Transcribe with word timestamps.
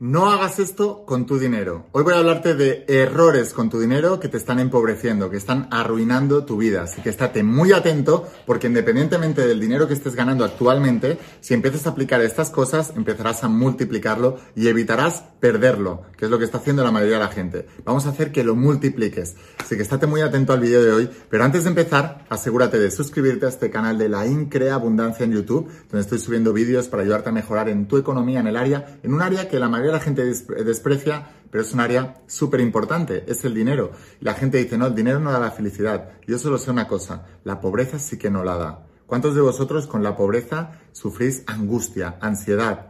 No 0.00 0.30
hagas 0.30 0.60
esto 0.60 1.04
con 1.04 1.26
tu 1.26 1.40
dinero. 1.40 1.86
Hoy 1.90 2.04
voy 2.04 2.14
a 2.14 2.18
hablarte 2.18 2.54
de 2.54 2.84
errores 2.86 3.52
con 3.52 3.68
tu 3.68 3.80
dinero 3.80 4.20
que 4.20 4.28
te 4.28 4.36
están 4.36 4.60
empobreciendo, 4.60 5.28
que 5.28 5.36
están 5.36 5.66
arruinando 5.72 6.44
tu 6.44 6.56
vida. 6.56 6.84
Así 6.84 7.02
que 7.02 7.08
estate 7.08 7.42
muy 7.42 7.72
atento 7.72 8.28
porque 8.46 8.68
independientemente 8.68 9.44
del 9.44 9.58
dinero 9.58 9.88
que 9.88 9.94
estés 9.94 10.14
ganando 10.14 10.44
actualmente, 10.44 11.18
si 11.40 11.54
empiezas 11.54 11.88
a 11.88 11.90
aplicar 11.90 12.20
estas 12.20 12.50
cosas, 12.50 12.92
empezarás 12.94 13.42
a 13.42 13.48
multiplicarlo 13.48 14.38
y 14.54 14.68
evitarás 14.68 15.24
perderlo, 15.40 16.02
que 16.16 16.26
es 16.26 16.30
lo 16.30 16.38
que 16.38 16.44
está 16.44 16.58
haciendo 16.58 16.84
la 16.84 16.92
mayoría 16.92 17.16
de 17.16 17.24
la 17.24 17.32
gente. 17.32 17.66
Vamos 17.84 18.06
a 18.06 18.10
hacer 18.10 18.30
que 18.30 18.44
lo 18.44 18.54
multipliques. 18.54 19.34
Así 19.58 19.74
que 19.74 19.82
estate 19.82 20.06
muy 20.06 20.20
atento 20.20 20.52
al 20.52 20.60
vídeo 20.60 20.80
de 20.80 20.92
hoy. 20.92 21.10
Pero 21.28 21.42
antes 21.42 21.64
de 21.64 21.70
empezar, 21.70 22.24
asegúrate 22.28 22.78
de 22.78 22.92
suscribirte 22.92 23.46
a 23.46 23.48
este 23.48 23.68
canal 23.68 23.98
de 23.98 24.08
la 24.08 24.28
Increa 24.28 24.74
Abundancia 24.74 25.24
en 25.24 25.32
YouTube, 25.32 25.68
donde 25.90 26.02
estoy 26.02 26.20
subiendo 26.20 26.52
vídeos 26.52 26.86
para 26.86 27.02
ayudarte 27.02 27.30
a 27.30 27.32
mejorar 27.32 27.68
en 27.68 27.88
tu 27.88 27.96
economía 27.96 28.38
en 28.38 28.46
el 28.46 28.56
área, 28.56 29.00
en 29.02 29.12
un 29.12 29.22
área 29.22 29.48
que 29.48 29.58
la 29.58 29.68
mayoría 29.68 29.87
la 29.92 30.00
gente 30.00 30.24
desprecia, 30.24 31.26
pero 31.50 31.62
es 31.62 31.72
un 31.72 31.80
área 31.80 32.22
súper 32.26 32.60
importante, 32.60 33.24
es 33.26 33.44
el 33.44 33.54
dinero. 33.54 33.92
La 34.20 34.34
gente 34.34 34.58
dice, 34.58 34.78
no, 34.78 34.86
el 34.86 34.94
dinero 34.94 35.20
no 35.20 35.32
da 35.32 35.40
la 35.40 35.50
felicidad. 35.50 36.10
Yo 36.26 36.38
solo 36.38 36.58
sé 36.58 36.70
una 36.70 36.88
cosa, 36.88 37.26
la 37.44 37.60
pobreza 37.60 37.98
sí 37.98 38.18
que 38.18 38.30
no 38.30 38.44
la 38.44 38.56
da. 38.56 38.86
¿Cuántos 39.06 39.34
de 39.34 39.40
vosotros 39.40 39.86
con 39.86 40.02
la 40.02 40.14
pobreza 40.16 40.72
sufrís 40.92 41.42
angustia, 41.46 42.18
ansiedad, 42.20 42.88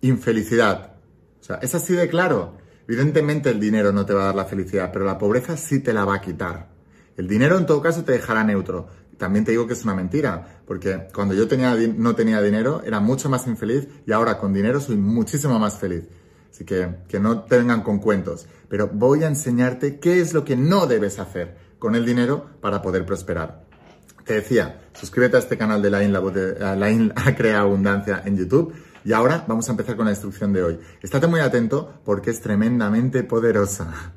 infelicidad? 0.00 0.94
O 1.40 1.44
sea, 1.44 1.56
es 1.56 1.74
así 1.74 1.92
de 1.92 2.08
claro. 2.08 2.56
Evidentemente 2.88 3.50
el 3.50 3.60
dinero 3.60 3.92
no 3.92 4.06
te 4.06 4.14
va 4.14 4.22
a 4.22 4.26
dar 4.26 4.34
la 4.34 4.44
felicidad, 4.46 4.90
pero 4.92 5.04
la 5.04 5.18
pobreza 5.18 5.56
sí 5.56 5.80
te 5.80 5.92
la 5.92 6.06
va 6.06 6.14
a 6.14 6.20
quitar. 6.22 6.68
El 7.16 7.28
dinero 7.28 7.58
en 7.58 7.66
todo 7.66 7.82
caso 7.82 8.02
te 8.02 8.12
dejará 8.12 8.44
neutro. 8.44 8.88
También 9.18 9.44
te 9.44 9.50
digo 9.50 9.66
que 9.66 9.74
es 9.74 9.84
una 9.84 9.94
mentira, 9.94 10.62
porque 10.66 11.08
cuando 11.14 11.34
yo 11.34 11.46
tenía, 11.46 11.76
no 11.76 12.14
tenía 12.14 12.40
dinero 12.40 12.82
era 12.84 13.00
mucho 13.00 13.28
más 13.28 13.46
infeliz 13.46 13.86
y 14.06 14.12
ahora 14.12 14.38
con 14.38 14.52
dinero 14.52 14.80
soy 14.80 14.96
muchísimo 14.96 15.58
más 15.58 15.78
feliz. 15.78 16.04
Así 16.52 16.64
que 16.64 16.96
que 17.08 17.18
no 17.18 17.42
te 17.42 17.56
vengan 17.56 17.82
con 17.82 17.98
cuentos. 17.98 18.46
Pero 18.68 18.88
voy 18.92 19.24
a 19.24 19.28
enseñarte 19.28 19.98
qué 19.98 20.20
es 20.20 20.34
lo 20.34 20.44
que 20.44 20.56
no 20.56 20.86
debes 20.86 21.18
hacer 21.18 21.56
con 21.78 21.96
el 21.96 22.06
dinero 22.06 22.46
para 22.60 22.82
poder 22.82 23.04
prosperar. 23.04 23.64
Te 24.24 24.34
decía, 24.34 24.82
suscríbete 24.92 25.36
a 25.36 25.40
este 25.40 25.58
canal 25.58 25.82
de 25.82 25.90
la 25.90 26.02
IN, 26.04 27.12
Crea 27.36 27.60
Abundancia 27.60 28.22
en 28.24 28.36
YouTube. 28.36 28.72
Y 29.04 29.12
ahora 29.12 29.44
vamos 29.48 29.66
a 29.68 29.72
empezar 29.72 29.96
con 29.96 30.04
la 30.04 30.12
instrucción 30.12 30.52
de 30.52 30.62
hoy. 30.62 30.78
Estate 31.00 31.26
muy 31.26 31.40
atento 31.40 32.00
porque 32.04 32.30
es 32.30 32.40
tremendamente 32.40 33.24
poderosa. 33.24 34.12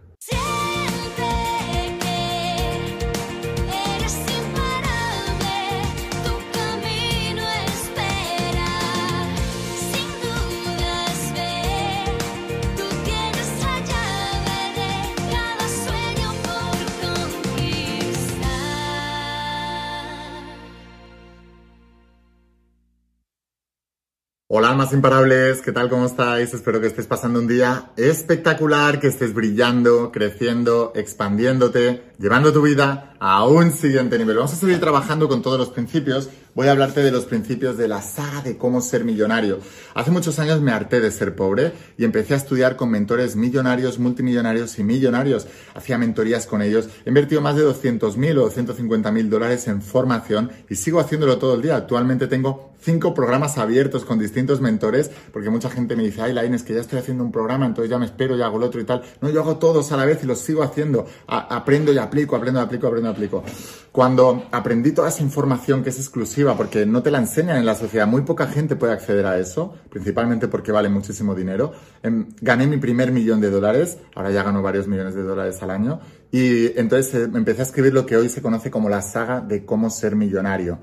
Hola 24.58 24.70
almas 24.70 24.94
imparables, 24.94 25.61
¿qué 25.61 25.73
tal? 25.73 25.89
¿Cómo 25.89 26.06
estáis? 26.06 26.53
Espero 26.53 26.80
que 26.80 26.88
estés 26.88 27.08
pasando 27.08 27.39
un 27.39 27.45
día 27.45 27.89
espectacular, 27.98 29.02
que 29.02 29.08
estés 29.08 29.34
brillando, 29.34 30.14
creciendo, 30.14 30.94
expandiéndote, 30.95 32.14
llevando 32.20 32.53
tu 32.53 32.61
vida 32.61 33.16
a 33.20 33.45
un 33.45 33.73
siguiente 33.73 34.17
nivel. 34.17 34.38
Vamos 34.38 34.53
a 34.53 34.56
seguir 34.56 34.80
trabajando 34.80 35.28
con 35.28 35.42
todos 35.42 35.59
los 35.59 35.72
principios. 35.72 36.30
Voy 36.56 36.70
a 36.70 36.72
hablarte 36.72 37.03
de 37.03 37.11
los 37.11 37.25
principios 37.25 37.75
de 37.75 37.89
la 37.89 38.02
saga 38.02 38.42
de 38.42 38.58
cómo 38.58 38.80
ser 38.80 39.03
millonario. 39.03 39.59
Hace 39.94 40.09
muchos 40.09 40.39
años 40.39 40.61
me 40.61 40.72
harté 40.72 41.02
de 41.02 41.11
ser 41.11 41.36
pobre 41.36 41.73
y 41.98 42.06
empecé 42.06 42.34
a 42.34 42.38
estudiar 42.38 42.78
con 42.78 42.89
mentores 42.89 43.36
millonarios, 43.36 44.00
multimillonarios 44.00 44.80
y 44.80 44.86
millonarios. 44.86 45.48
Hacía 45.73 45.98
mentorías 45.98 46.48
con 46.48 46.61
ellos. 46.61 46.88
He 47.03 47.09
invertido 47.09 47.42
más 47.42 47.58
de 47.58 47.64
200.000 47.64 48.38
o 48.38 48.50
250.000 48.50 49.28
dólares 49.28 49.67
en 49.67 49.81
formación 49.81 50.49
y 50.70 50.76
sigo 50.76 51.02
haciéndolo 51.02 51.39
todo 51.39 51.55
el 51.55 51.61
día. 51.61 51.76
Actualmente 51.76 52.27
tengo 52.27 52.71
cinco 52.80 53.14
programas 53.14 53.58
abiertos 53.58 54.05
con 54.05 54.20
distintos 54.20 54.61
mentores 54.61 55.11
porque 55.33 55.49
mucha 55.49 55.70
gente 55.70 55.98
me 55.98 56.04
dice, 56.04 56.21
ay, 56.21 56.32
Lain, 56.32 56.54
es 56.54 56.64
que 56.64 56.73
ya 56.73 56.82
estoy 56.82 56.99
haciendo 56.99 57.23
un 57.26 57.32
programa, 57.33 57.65
entonces 57.65 57.89
ya 57.89 57.98
me 57.98 58.05
espero 58.05 58.38
y 58.38 58.42
hago 58.42 58.58
el 58.58 58.64
otro 58.64 58.80
y 58.80 58.86
tal. 58.86 59.02
No, 59.20 59.30
yo 59.30 59.42
hago 59.42 59.58
todos 59.58 59.92
a 59.92 59.98
la 59.98 60.05
vez 60.05 60.23
y 60.23 60.27
los 60.27 60.39
sigo 60.39 60.64
haciendo. 60.64 61.05
aprendo 61.27 61.92
y 61.92 61.98
aplico, 61.98 62.38
aprendo 62.38 62.61
y 62.61 62.64
aplico, 62.64 62.88
aprendo 62.88 63.10
y 63.10 63.11
aplico. 63.11 63.44
Cuando 63.92 64.45
aprendí 64.52 64.92
toda 64.92 65.10
esa 65.10 65.23
información 65.23 65.83
que 65.83 65.89
es 65.89 65.98
exclusiva, 65.98 66.45
porque 66.56 66.86
no 66.86 67.02
te 67.02 67.10
la 67.10 67.17
enseñan 67.17 67.58
en 67.58 67.66
la 67.66 67.73
sociedad, 67.73 68.06
muy 68.06 68.22
poca 68.22 68.45
gente 68.48 68.76
puede 68.76 68.94
acceder 68.94 69.26
a 69.26 69.39
eso, 69.39 69.73
principalmente 69.89 70.48
porque 70.48 70.72
vale 70.72 70.89
muchísimo 70.89 71.33
dinero. 71.33 71.73
Em, 72.04 72.28
gané 72.42 72.67
mi 72.67 72.78
primer 72.78 73.11
millón 73.11 73.42
de 73.42 73.50
dólares, 73.50 73.98
ahora 74.14 74.32
ya 74.32 74.44
gano 74.44 74.61
varios 74.61 74.88
millones 74.88 75.16
de 75.16 75.23
dólares 75.23 75.61
al 75.64 75.72
año, 75.72 76.00
y 76.32 76.78
entonces 76.80 77.14
eh, 77.16 77.23
empecé 77.33 77.61
a 77.61 77.64
escribir 77.64 77.94
lo 77.94 78.06
que 78.06 78.17
hoy 78.17 78.30
se 78.30 78.42
conoce 78.42 78.70
como 78.70 78.89
la 78.89 79.02
saga 79.02 79.42
de 79.42 79.66
cómo 79.66 79.89
ser 79.89 80.16
millonario. 80.16 80.78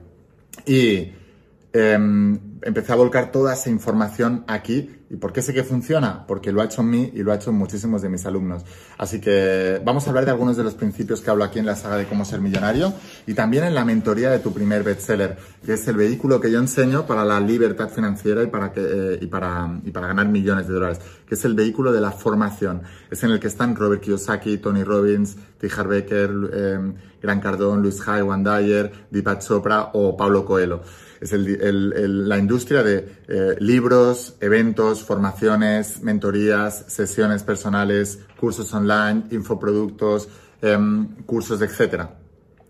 Y 0.67 1.12
Em, 1.75 2.39
empecé 2.61 2.93
a 2.93 2.97
volcar 2.97 3.33
toda 3.33 3.55
esa 3.55 3.71
información 3.71 4.44
aquí. 4.47 4.91
¿Y 5.12 5.17
por 5.17 5.31
qué 5.31 5.43
sé 5.43 5.53
que 5.53 5.62
funciona? 5.62 6.27
Porque 6.27 6.53
lo 6.53 6.62
ha 6.62 6.65
hecho 6.65 6.81
en 6.81 6.89
mí 6.89 7.12
y 7.12 7.23
lo 7.23 7.33
ha 7.33 7.34
hecho 7.34 7.50
en 7.50 7.56
muchísimos 7.56 8.00
de 8.00 8.09
mis 8.09 8.25
alumnos. 8.25 8.62
Así 8.97 9.21
que 9.21 9.78
vamos 9.84 10.06
a 10.06 10.09
hablar 10.09 10.25
de 10.25 10.31
algunos 10.31 10.56
de 10.56 10.65
los 10.65 10.73
principios 10.73 11.21
que 11.21 11.31
hablo 11.31 11.45
aquí 11.45 11.59
en 11.59 11.67
la 11.67 11.77
saga 11.77 11.99
de 11.99 12.06
cómo 12.06 12.25
ser 12.25 12.41
millonario 12.41 12.95
y 13.27 13.34
también 13.34 13.65
en 13.65 13.75
la 13.75 13.84
mentoría 13.84 14.31
de 14.31 14.39
tu 14.39 14.55
primer 14.55 14.83
bestseller, 14.83 15.37
que 15.67 15.75
es 15.75 15.87
el 15.87 15.97
vehículo 15.97 16.41
que 16.41 16.50
yo 16.50 16.59
enseño 16.59 17.05
para 17.05 17.27
la 17.27 17.39
libertad 17.41 17.91
financiera 17.91 18.43
y 18.43 18.47
para, 18.47 18.73
que, 18.73 18.81
eh, 18.81 19.19
y 19.21 19.27
para, 19.27 19.78
y 19.84 19.91
para 19.91 20.06
ganar 20.06 20.28
millones 20.28 20.67
de 20.67 20.73
dólares, 20.73 20.99
que 21.29 21.34
es 21.34 21.44
el 21.44 21.53
vehículo 21.53 21.93
de 21.93 22.00
la 22.00 22.12
formación. 22.12 22.81
Es 23.11 23.23
en 23.23 23.33
el 23.33 23.39
que 23.39 23.49
están 23.49 23.77
Robert 23.77 24.00
Kiyosaki, 24.00 24.56
Tony 24.56 24.83
Robbins, 24.83 25.37
T. 25.59 25.69
Becker, 25.69 26.31
eh, 26.55 26.93
Gran 27.21 27.39
Cardón, 27.39 27.83
Luis 27.83 28.00
Hay, 28.09 28.23
Dyer, 28.23 28.91
Deepak 29.11 29.41
Chopra 29.41 29.91
o 29.93 30.17
Paulo 30.17 30.47
Coelho 30.47 30.81
es 31.23 31.33
la 31.33 32.39
industria 32.39 32.83
de 32.83 33.09
eh, 33.29 33.56
libros, 33.61 34.37
eventos, 34.41 35.01
formaciones, 35.04 36.02
mentorías, 36.02 36.84
sesiones 36.88 37.42
personales, 37.42 38.20
cursos 38.38 38.72
online, 38.74 39.24
infoproductos, 39.30 40.28
em, 40.60 41.06
cursos, 41.24 41.60
etc. 41.62 42.06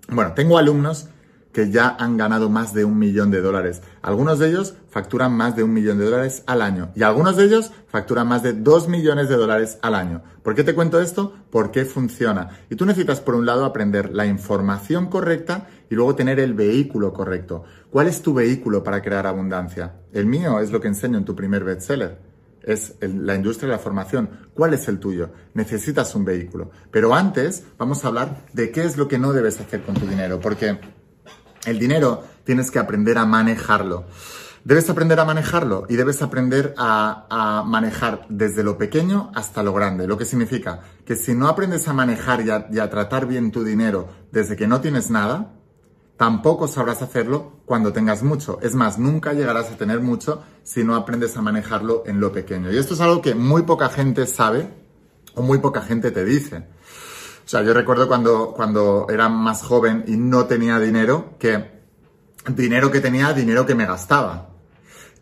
Bueno, 0.09 0.32
tengo 0.34 0.59
alumnos 0.59 1.09
que 1.53 1.71
ya 1.71 1.97
han 1.99 2.17
ganado 2.17 2.49
más 2.49 2.73
de 2.73 2.85
un 2.85 2.99
millón 2.99 3.31
de 3.31 3.41
dólares. 3.41 3.83
Algunos 4.01 4.39
de 4.39 4.49
ellos 4.49 4.75
facturan 4.91 5.33
más 5.33 5.55
de 5.55 5.63
un 5.63 5.73
millón 5.73 5.99
de 5.99 6.07
dólares 6.07 6.43
al 6.47 6.63
año 6.63 6.91
y 6.95 7.03
algunos 7.03 7.37
de 7.37 7.45
ellos 7.45 7.73
facturan 7.89 8.29
más 8.29 8.43
de 8.43 8.55
dos 8.55 8.89
millones 8.89 9.29
de 9.29 9.37
dólares 9.37 9.79
al 9.83 9.95
año. 9.95 10.23
¿Por 10.43 10.55
qué 10.55 10.65
te 10.65 10.75
cuento 10.75 11.01
esto? 11.01 11.35
Porque 11.51 11.85
funciona. 11.85 12.49
Y 12.71 12.77
tú 12.77 12.87
necesitas, 12.87 13.21
por 13.21 13.35
un 13.35 13.47
lado, 13.47 13.65
aprender 13.65 14.12
la 14.12 14.27
información 14.27 15.07
correcta 15.07 15.69
y 15.91 15.95
luego 15.95 16.15
tener 16.15 16.41
el 16.41 16.55
vehículo 16.55 17.12
correcto. 17.12 17.65
¿Cuál 17.91 18.09
es 18.09 18.23
tu 18.23 18.35
vehículo 18.35 18.83
para 18.83 19.03
crear 19.03 19.27
abundancia? 19.27 19.95
El 20.12 20.27
mío 20.27 20.61
es 20.61 20.73
lo 20.73 20.81
que 20.81 20.89
enseño 20.89 21.19
en 21.19 21.25
tu 21.25 21.37
primer 21.37 21.65
bestseller 21.65 22.33
es 22.65 22.95
la 23.01 23.35
industria 23.35 23.71
de 23.71 23.77
la 23.77 23.83
formación. 23.83 24.31
¿Cuál 24.55 24.75
es 24.75 24.87
el 24.89 24.99
tuyo? 24.99 25.31
Necesitas 25.55 26.15
un 26.15 26.25
vehículo. 26.25 26.71
Pero 26.91 27.15
antes 27.15 27.65
vamos 27.79 28.05
a 28.05 28.09
hablar 28.09 28.45
de 28.53 28.71
qué 28.71 28.85
es 28.85 28.97
lo 28.97 29.09
que 29.09 29.19
no 29.19 29.33
debes 29.33 29.61
hacer 29.61 29.83
con 29.83 29.95
tu 29.95 30.07
dinero, 30.07 30.41
porque 30.41 30.79
el 31.65 31.78
dinero 31.78 32.25
tienes 32.45 32.71
que 32.71 32.78
aprender 32.78 33.19
a 33.19 33.27
manejarlo. 33.27 34.06
Debes 34.65 34.89
aprender 34.89 35.19
a 35.19 35.25
manejarlo 35.25 35.87
y 35.89 35.97
debes 35.97 36.23
aprender 36.23 36.75
a, 36.78 37.65
manejar 37.67 38.27
desde 38.28 38.62
lo 38.62 38.78
pequeño 38.78 39.33
hasta 39.34 39.62
lo 39.62 39.73
grande. 39.73 40.06
Lo 40.06 40.17
que 40.17 40.25
significa 40.25 40.81
que 41.05 41.17
si 41.17 41.34
no 41.34 41.49
aprendes 41.49 41.89
a 41.89 41.93
manejar 41.93 42.43
y 42.71 42.78
a, 42.78 42.91
tratar 42.91 43.27
bien 43.27 43.50
tu 43.50 43.65
dinero 43.65 44.09
desde 44.31 44.55
que 44.55 44.69
no 44.69 44.81
tienes 44.81 45.11
nada, 45.11 45.53
tampoco 46.17 46.69
sabrás 46.69 47.03
hacerlo 47.03 47.61
cuando 47.67 47.93
tengas 47.93 48.23
mucho. 48.23 48.61
Es 48.62 48.77
más, 48.77 48.99
nunca 48.99 49.33
llegarás 49.33 49.73
a 49.73 49.77
tener 49.77 50.00
mucho 50.00 50.44
si 50.62 50.84
no 50.84 50.94
aprendes 50.94 51.37
a 51.37 51.43
manejarlo 51.43 52.05
en 52.06 52.21
lo 52.21 52.31
pequeño. 52.31 52.71
Y 52.71 52.79
esto 52.79 52.94
es 52.94 53.00
algo 53.00 53.21
que 53.21 53.34
muy 53.34 53.62
poca 53.62 53.89
gente 53.89 54.27
sabe 54.27 54.69
o 55.35 55.43
muy 55.43 55.59
poca 55.59 55.81
gente 55.81 56.12
te 56.12 56.25
dice. 56.25 56.69
Sea, 57.52 57.60
yo 57.60 57.75
recuerdo 57.75 58.08
cuando, 58.08 58.54
cuando 58.56 59.06
era 59.10 59.28
más 59.28 59.62
joven 59.62 60.04
y 60.06 60.16
no 60.16 60.46
tenía 60.46 60.78
dinero, 60.78 61.34
que 61.38 61.82
dinero 62.49 62.90
que 62.90 63.02
tenía, 63.02 63.34
dinero 63.34 63.66
que 63.66 63.75
me 63.75 63.84
gastaba. 63.84 64.49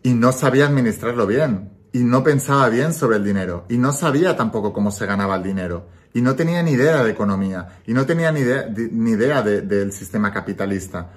Y 0.01 0.13
no 0.13 0.31
sabía 0.31 0.67
administrarlo 0.67 1.27
bien. 1.27 1.73
Y 1.91 2.05
no 2.05 2.23
pensaba 2.23 2.69
bien 2.69 2.93
sobre 2.93 3.17
el 3.17 3.25
dinero. 3.25 3.65
Y 3.67 3.77
no 3.77 3.91
sabía 3.91 4.37
tampoco 4.37 4.71
cómo 4.71 4.91
se 4.91 5.05
ganaba 5.05 5.35
el 5.35 5.43
dinero. 5.43 5.89
Y 6.13 6.21
no 6.21 6.33
tenía 6.37 6.63
ni 6.63 6.71
idea 6.71 7.03
de 7.03 7.11
economía. 7.11 7.81
Y 7.85 7.93
no 7.93 8.05
tenía 8.05 8.31
ni 8.31 8.39
idea, 8.39 8.65
ni 8.77 9.11
idea 9.11 9.41
del 9.41 9.91
sistema 9.91 10.31
capitalista. 10.31 11.11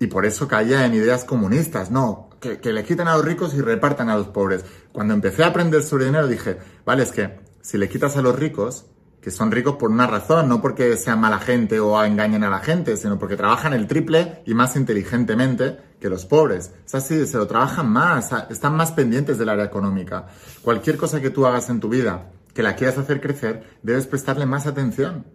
Y 0.00 0.06
por 0.06 0.24
eso 0.24 0.48
caía 0.48 0.86
en 0.86 0.94
ideas 0.94 1.24
comunistas. 1.24 1.90
No, 1.90 2.30
que, 2.40 2.60
que 2.60 2.72
le 2.72 2.82
quiten 2.82 3.08
a 3.08 3.16
los 3.16 3.26
ricos 3.26 3.52
y 3.52 3.60
repartan 3.60 4.08
a 4.08 4.16
los 4.16 4.28
pobres. 4.28 4.64
Cuando 4.90 5.12
empecé 5.12 5.44
a 5.44 5.48
aprender 5.48 5.82
sobre 5.82 6.06
dinero 6.06 6.26
dije, 6.26 6.56
vale, 6.86 7.02
es 7.02 7.12
que 7.12 7.40
si 7.60 7.76
le 7.76 7.90
quitas 7.90 8.16
a 8.16 8.22
los 8.22 8.38
ricos, 8.38 8.86
que 9.26 9.32
son 9.32 9.50
ricos 9.50 9.74
por 9.74 9.90
una 9.90 10.06
razón, 10.06 10.48
no 10.48 10.62
porque 10.62 10.96
sean 10.96 11.18
mala 11.18 11.40
gente 11.40 11.80
o 11.80 12.00
engañen 12.04 12.44
a 12.44 12.48
la 12.48 12.60
gente, 12.60 12.96
sino 12.96 13.18
porque 13.18 13.36
trabajan 13.36 13.72
el 13.72 13.88
triple 13.88 14.40
y 14.46 14.54
más 14.54 14.76
inteligentemente 14.76 15.78
que 15.98 16.08
los 16.08 16.24
pobres. 16.24 16.70
Es 16.86 16.94
así, 16.94 17.26
se 17.26 17.36
lo 17.36 17.48
trabajan 17.48 17.90
más, 17.90 18.30
están 18.50 18.76
más 18.76 18.92
pendientes 18.92 19.36
del 19.36 19.48
área 19.48 19.64
económica. 19.64 20.28
Cualquier 20.62 20.96
cosa 20.96 21.20
que 21.20 21.30
tú 21.30 21.44
hagas 21.44 21.68
en 21.70 21.80
tu 21.80 21.88
vida 21.88 22.30
que 22.54 22.62
la 22.62 22.76
quieras 22.76 22.98
hacer 22.98 23.20
crecer, 23.20 23.64
debes 23.82 24.06
prestarle 24.06 24.46
más 24.46 24.68
atención. 24.68 25.26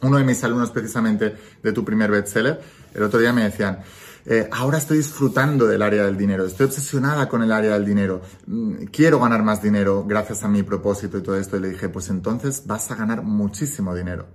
Uno 0.00 0.16
de 0.16 0.24
mis 0.24 0.42
alumnos 0.42 0.70
precisamente 0.70 1.36
de 1.62 1.72
tu 1.72 1.84
primer 1.84 2.10
bestseller, 2.10 2.62
el 2.94 3.02
otro 3.02 3.20
día 3.20 3.34
me 3.34 3.44
decían, 3.44 3.80
eh, 4.26 4.48
ahora 4.52 4.78
estoy 4.78 4.98
disfrutando 4.98 5.66
del 5.66 5.82
área 5.82 6.04
del 6.04 6.16
dinero, 6.16 6.46
estoy 6.46 6.66
obsesionada 6.66 7.28
con 7.28 7.42
el 7.42 7.52
área 7.52 7.74
del 7.74 7.84
dinero, 7.84 8.22
mm, 8.46 8.84
quiero 8.90 9.20
ganar 9.20 9.42
más 9.42 9.62
dinero 9.62 10.04
gracias 10.06 10.44
a 10.44 10.48
mi 10.48 10.62
propósito 10.62 11.18
y 11.18 11.22
todo 11.22 11.36
esto. 11.36 11.56
Y 11.56 11.60
le 11.60 11.68
dije, 11.70 11.88
pues 11.88 12.08
entonces 12.08 12.62
vas 12.66 12.90
a 12.90 12.94
ganar 12.94 13.22
muchísimo 13.22 13.94
dinero, 13.94 14.26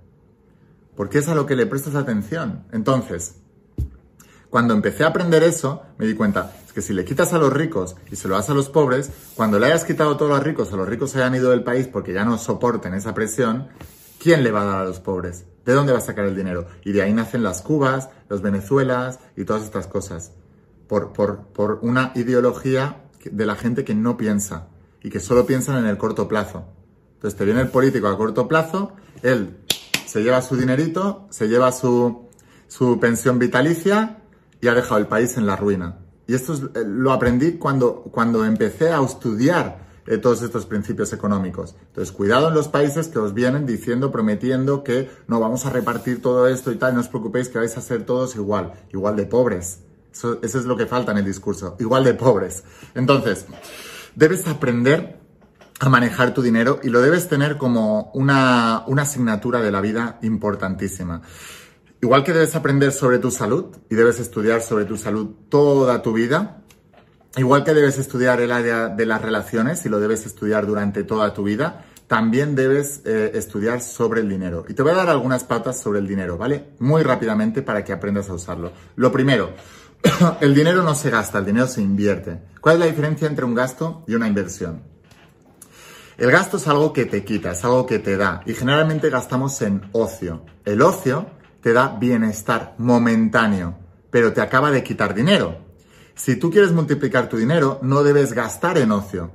porque 0.96 1.18
es 1.18 1.28
a 1.28 1.34
lo 1.34 1.46
que 1.46 1.56
le 1.56 1.66
prestas 1.66 1.96
atención. 1.96 2.64
Entonces, 2.72 3.34
cuando 4.48 4.74
empecé 4.74 5.04
a 5.04 5.08
aprender 5.08 5.42
eso, 5.42 5.82
me 5.98 6.06
di 6.06 6.14
cuenta 6.14 6.52
que 6.74 6.82
si 6.82 6.92
le 6.92 7.04
quitas 7.04 7.32
a 7.32 7.38
los 7.38 7.52
ricos 7.52 7.96
y 8.10 8.16
se 8.16 8.28
lo 8.28 8.34
das 8.34 8.50
a 8.50 8.54
los 8.54 8.68
pobres, 8.68 9.10
cuando 9.34 9.58
le 9.58 9.66
hayas 9.66 9.84
quitado 9.84 10.12
a 10.12 10.16
todos 10.16 10.30
los 10.30 10.42
ricos 10.42 10.72
o 10.72 10.76
los 10.76 10.88
ricos 10.88 11.10
se 11.10 11.18
hayan 11.18 11.34
ido 11.34 11.50
del 11.50 11.64
país 11.64 11.88
porque 11.88 12.12
ya 12.12 12.24
no 12.24 12.38
soporten 12.38 12.94
esa 12.94 13.14
presión, 13.14 13.68
¿quién 14.20 14.44
le 14.44 14.52
va 14.52 14.62
a 14.62 14.66
dar 14.66 14.76
a 14.82 14.84
los 14.84 15.00
pobres? 15.00 15.46
¿De 15.64 15.72
dónde 15.72 15.92
va 15.92 15.98
a 15.98 16.02
sacar 16.02 16.26
el 16.26 16.36
dinero? 16.36 16.66
Y 16.84 16.92
de 16.92 17.02
ahí 17.02 17.12
nacen 17.12 17.42
las 17.42 17.62
Cubas, 17.62 18.10
los 18.28 18.42
Venezuelas 18.42 19.18
y 19.36 19.44
todas 19.44 19.64
estas 19.64 19.86
cosas. 19.86 20.32
Por, 20.86 21.12
por, 21.12 21.78
una 21.82 22.12
ideología 22.14 23.04
de 23.24 23.46
la 23.46 23.54
gente 23.54 23.84
que 23.84 23.94
no 23.94 24.16
piensa 24.16 24.68
y 25.02 25.08
que 25.08 25.20
solo 25.20 25.46
piensan 25.46 25.78
en 25.78 25.86
el 25.86 25.96
corto 25.96 26.28
plazo. 26.28 26.64
Entonces 27.14 27.38
te 27.38 27.44
viene 27.44 27.60
el 27.60 27.68
político 27.68 28.08
a 28.08 28.16
corto 28.16 28.48
plazo, 28.48 28.92
él 29.22 29.58
se 30.06 30.22
lleva 30.22 30.42
su 30.42 30.56
dinerito, 30.56 31.28
se 31.30 31.48
lleva 31.48 31.70
su, 31.70 32.28
su 32.66 32.98
pensión 32.98 33.38
vitalicia 33.38 34.18
y 34.60 34.68
ha 34.68 34.74
dejado 34.74 34.98
el 34.98 35.06
país 35.06 35.36
en 35.36 35.46
la 35.46 35.54
ruina. 35.54 35.98
Y 36.26 36.34
esto 36.34 36.54
eh, 36.54 36.82
lo 36.84 37.12
aprendí 37.12 37.52
cuando, 37.52 38.02
cuando 38.10 38.44
empecé 38.44 38.90
a 38.90 39.00
estudiar 39.02 39.89
eh, 40.06 40.18
todos 40.18 40.42
estos 40.42 40.66
principios 40.66 41.12
económicos. 41.12 41.76
Entonces, 41.88 42.12
cuidado 42.12 42.48
en 42.48 42.54
los 42.54 42.68
países 42.68 43.08
que 43.08 43.18
os 43.18 43.34
vienen 43.34 43.66
diciendo, 43.66 44.10
prometiendo 44.10 44.84
que 44.84 45.10
no 45.26 45.40
vamos 45.40 45.66
a 45.66 45.70
repartir 45.70 46.22
todo 46.22 46.48
esto 46.48 46.72
y 46.72 46.76
tal, 46.76 46.94
no 46.94 47.00
os 47.00 47.08
preocupéis 47.08 47.48
que 47.48 47.58
vais 47.58 47.76
a 47.76 47.80
ser 47.80 48.04
todos 48.04 48.36
igual, 48.36 48.74
igual 48.92 49.16
de 49.16 49.26
pobres. 49.26 49.80
Eso, 50.12 50.40
es 50.42 50.64
lo 50.64 50.76
que 50.76 50.86
falta 50.86 51.12
en 51.12 51.18
el 51.18 51.24
discurso, 51.24 51.76
igual 51.78 52.04
de 52.04 52.14
pobres. 52.14 52.64
Entonces, 52.94 53.46
debes 54.16 54.46
aprender 54.48 55.20
a 55.78 55.88
manejar 55.88 56.34
tu 56.34 56.42
dinero 56.42 56.80
y 56.82 56.88
lo 56.88 57.00
debes 57.00 57.28
tener 57.28 57.56
como 57.56 58.10
una 58.12 58.84
asignatura 58.98 59.60
de 59.60 59.70
la 59.70 59.80
vida 59.80 60.18
importantísima. 60.22 61.22
Igual 62.02 62.24
que 62.24 62.32
debes 62.32 62.56
aprender 62.56 62.92
sobre 62.92 63.18
tu 63.18 63.30
salud 63.30 63.76
y 63.90 63.94
debes 63.94 64.20
estudiar 64.20 64.62
sobre 64.62 64.86
tu 64.86 64.96
salud 64.96 65.28
toda 65.50 66.00
tu 66.00 66.14
vida, 66.14 66.59
igual 67.36 67.64
que 67.64 67.74
debes 67.74 67.98
estudiar 67.98 68.40
el 68.40 68.52
área 68.52 68.88
de 68.88 69.06
las 69.06 69.22
relaciones 69.22 69.84
y 69.86 69.88
lo 69.88 70.00
debes 70.00 70.26
estudiar 70.26 70.66
durante 70.66 71.04
toda 71.04 71.32
tu 71.32 71.44
vida, 71.44 71.84
también 72.06 72.56
debes 72.56 73.02
eh, 73.04 73.30
estudiar 73.34 73.80
sobre 73.80 74.20
el 74.20 74.28
dinero. 74.28 74.64
Y 74.68 74.74
te 74.74 74.82
voy 74.82 74.90
a 74.92 74.96
dar 74.96 75.08
algunas 75.08 75.44
patas 75.44 75.80
sobre 75.80 76.00
el 76.00 76.08
dinero, 76.08 76.36
¿vale? 76.36 76.70
Muy 76.80 77.04
rápidamente 77.04 77.62
para 77.62 77.84
que 77.84 77.92
aprendas 77.92 78.28
a 78.30 78.34
usarlo. 78.34 78.72
Lo 78.96 79.12
primero, 79.12 79.50
el 80.40 80.54
dinero 80.54 80.82
no 80.82 80.96
se 80.96 81.10
gasta, 81.10 81.38
el 81.38 81.44
dinero 81.44 81.68
se 81.68 81.82
invierte. 81.82 82.40
¿Cuál 82.60 82.74
es 82.74 82.80
la 82.80 82.86
diferencia 82.86 83.28
entre 83.28 83.44
un 83.44 83.54
gasto 83.54 84.04
y 84.08 84.14
una 84.16 84.26
inversión? 84.26 84.82
El 86.18 86.30
gasto 86.30 86.56
es 86.56 86.66
algo 86.66 86.92
que 86.92 87.06
te 87.06 87.24
quita, 87.24 87.52
es 87.52 87.64
algo 87.64 87.86
que 87.86 87.98
te 87.98 88.16
da. 88.16 88.42
Y 88.44 88.54
generalmente 88.54 89.08
gastamos 89.08 89.62
en 89.62 89.82
ocio. 89.92 90.44
El 90.64 90.82
ocio 90.82 91.30
te 91.62 91.72
da 91.72 91.96
bienestar 91.98 92.74
momentáneo, 92.78 93.78
pero 94.10 94.32
te 94.32 94.40
acaba 94.40 94.70
de 94.70 94.82
quitar 94.82 95.14
dinero. 95.14 95.69
Si 96.14 96.36
tú 96.36 96.50
quieres 96.50 96.72
multiplicar 96.72 97.28
tu 97.28 97.36
dinero, 97.36 97.78
no 97.82 98.02
debes 98.02 98.32
gastar 98.32 98.78
en 98.78 98.92
ocio. 98.92 99.32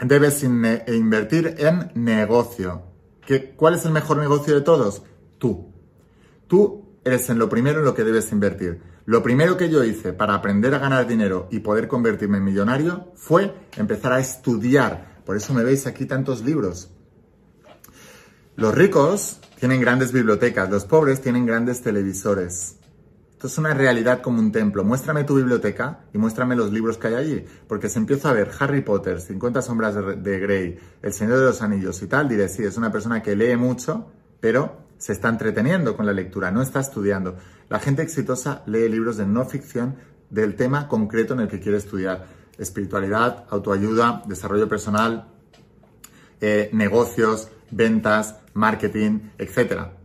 Debes 0.00 0.42
invertir 0.42 1.54
en 1.58 1.90
negocio. 1.94 2.82
¿Qué, 3.26 3.54
¿Cuál 3.54 3.74
es 3.74 3.84
el 3.84 3.92
mejor 3.92 4.18
negocio 4.18 4.54
de 4.54 4.60
todos? 4.60 5.02
Tú. 5.38 5.72
Tú 6.46 6.98
eres 7.04 7.28
en 7.30 7.38
lo 7.38 7.48
primero 7.48 7.78
en 7.78 7.84
lo 7.84 7.94
que 7.94 8.04
debes 8.04 8.32
invertir. 8.32 8.80
Lo 9.06 9.22
primero 9.22 9.56
que 9.56 9.68
yo 9.68 9.84
hice 9.84 10.12
para 10.12 10.34
aprender 10.34 10.74
a 10.74 10.78
ganar 10.78 11.06
dinero 11.06 11.48
y 11.50 11.60
poder 11.60 11.88
convertirme 11.88 12.38
en 12.38 12.44
millonario 12.44 13.12
fue 13.14 13.54
empezar 13.76 14.12
a 14.12 14.20
estudiar. 14.20 15.22
Por 15.26 15.36
eso 15.36 15.52
me 15.52 15.62
veis 15.62 15.86
aquí 15.86 16.06
tantos 16.06 16.42
libros. 16.42 16.90
Los 18.56 18.74
ricos 18.74 19.40
tienen 19.58 19.80
grandes 19.80 20.12
bibliotecas, 20.12 20.70
los 20.70 20.84
pobres 20.84 21.20
tienen 21.20 21.44
grandes 21.44 21.82
televisores. 21.82 22.76
Esto 23.44 23.52
es 23.52 23.58
una 23.58 23.74
realidad 23.74 24.22
como 24.22 24.38
un 24.38 24.50
templo. 24.52 24.84
Muéstrame 24.84 25.24
tu 25.24 25.34
biblioteca 25.34 26.06
y 26.14 26.16
muéstrame 26.16 26.56
los 26.56 26.72
libros 26.72 26.96
que 26.96 27.08
hay 27.08 27.14
allí. 27.14 27.44
Porque 27.68 27.90
si 27.90 27.98
empiezo 27.98 28.28
a 28.28 28.32
ver 28.32 28.50
Harry 28.58 28.80
Potter, 28.80 29.20
50 29.20 29.60
sombras 29.60 29.94
de, 29.94 30.38
Grey, 30.40 30.78
El 31.02 31.12
Señor 31.12 31.40
de 31.40 31.44
los 31.44 31.60
Anillos 31.60 32.00
y 32.00 32.06
tal, 32.06 32.26
diré, 32.26 32.48
sí, 32.48 32.64
es 32.64 32.78
una 32.78 32.90
persona 32.90 33.22
que 33.22 33.36
lee 33.36 33.54
mucho, 33.58 34.10
pero 34.40 34.78
se 34.96 35.12
está 35.12 35.28
entreteniendo 35.28 35.94
con 35.94 36.06
la 36.06 36.14
lectura, 36.14 36.50
no 36.50 36.62
está 36.62 36.80
estudiando. 36.80 37.36
La 37.68 37.80
gente 37.80 38.00
exitosa 38.00 38.62
lee 38.64 38.88
libros 38.88 39.18
de 39.18 39.26
no 39.26 39.44
ficción 39.44 39.96
del 40.30 40.56
tema 40.56 40.88
concreto 40.88 41.34
en 41.34 41.40
el 41.40 41.48
que 41.48 41.60
quiere 41.60 41.76
estudiar. 41.76 42.24
Espiritualidad, 42.56 43.44
autoayuda, 43.50 44.22
desarrollo 44.26 44.70
personal, 44.70 45.28
eh, 46.40 46.70
negocios, 46.72 47.50
ventas, 47.70 48.36
marketing, 48.54 49.32
etc. 49.36 50.03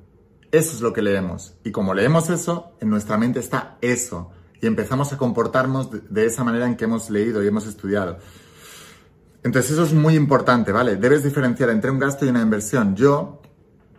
Eso 0.51 0.75
es 0.75 0.81
lo 0.81 0.93
que 0.93 1.01
leemos. 1.01 1.53
Y 1.63 1.71
como 1.71 1.93
leemos 1.93 2.29
eso, 2.29 2.73
en 2.79 2.89
nuestra 2.89 3.17
mente 3.17 3.39
está 3.39 3.77
eso. 3.81 4.31
Y 4.61 4.67
empezamos 4.67 5.13
a 5.13 5.17
comportarnos 5.17 5.89
de 6.09 6.25
esa 6.25 6.43
manera 6.43 6.65
en 6.65 6.75
que 6.75 6.85
hemos 6.85 7.09
leído 7.09 7.43
y 7.43 7.47
hemos 7.47 7.67
estudiado. 7.67 8.17
Entonces 9.43 9.71
eso 9.71 9.83
es 9.83 9.93
muy 9.93 10.15
importante, 10.15 10.71
¿vale? 10.71 10.97
Debes 10.97 11.23
diferenciar 11.23 11.69
entre 11.69 11.91
un 11.91 11.99
gasto 11.99 12.25
y 12.25 12.29
una 12.29 12.41
inversión. 12.41 12.95
Yo 12.95 13.41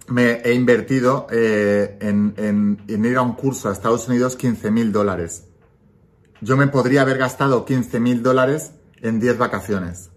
me 0.08 0.42
he 0.42 0.52
invertido 0.54 1.26
eh, 1.30 1.96
en, 2.00 2.78
ir 2.88 3.16
a 3.16 3.22
un 3.22 3.34
curso 3.34 3.68
a 3.68 3.72
Estados 3.72 4.08
Unidos 4.08 4.36
15 4.36 4.70
mil 4.70 4.92
dólares. 4.92 5.44
Yo 6.40 6.56
me 6.56 6.66
podría 6.66 7.02
haber 7.02 7.18
gastado 7.18 7.64
15 7.64 8.00
mil 8.00 8.22
dólares 8.22 8.72
en 9.00 9.20
10 9.20 9.38
vacaciones. 9.38 10.10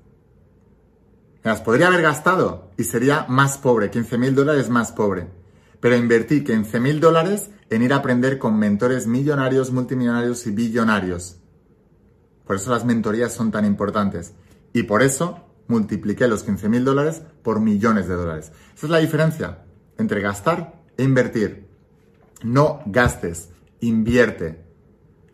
Me 1.44 1.52
las 1.52 1.62
podría 1.62 1.88
haber 1.88 2.02
gastado 2.02 2.72
y 2.78 2.86
sería 2.86 3.26
más 3.28 3.58
pobre, 3.58 3.92
15 3.92 4.18
mil 4.18 4.34
dólares 4.34 4.70
más 4.70 4.92
pobre. 4.92 5.28
Pero 5.84 5.98
invertí 5.98 6.46
15 6.46 6.80
mil 6.80 7.02
dólares 7.02 7.50
en 7.70 7.82
ir 7.82 7.92
a 7.92 7.98
aprender 7.98 8.40
con 8.40 8.58
mentores 8.58 9.06
millonarios, 9.06 9.74
multimillonarios 9.74 10.48
y 10.48 10.52
billonarios. 10.52 11.42
Por 12.48 12.56
eso 12.56 12.72
las 12.72 12.86
mentorías 12.86 13.34
son 13.34 13.52
tan 13.52 13.66
importantes. 13.66 14.34
Y 14.72 14.84
por 14.84 15.04
eso 15.04 15.46
multipliqué 15.68 16.30
los 16.30 16.44
15 16.44 16.70
mil 16.70 16.86
dólares 16.86 17.22
por 17.42 17.60
millones 17.60 18.08
de 18.08 18.14
dólares. 18.14 18.54
Esa 18.74 18.86
es 18.86 18.90
la 18.90 19.00
diferencia 19.00 19.66
entre 19.98 20.22
gastar 20.22 20.82
e 20.96 21.04
invertir. 21.04 21.68
No 22.44 22.80
gastes, 22.86 23.50
invierte. 23.82 24.64